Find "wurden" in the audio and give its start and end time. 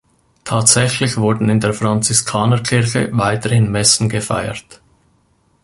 1.17-1.47